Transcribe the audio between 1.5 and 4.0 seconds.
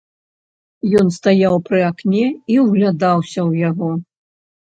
пры акне і ўглядаўся ў яго.